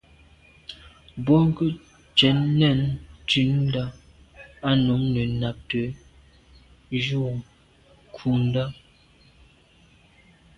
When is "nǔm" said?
4.85-5.01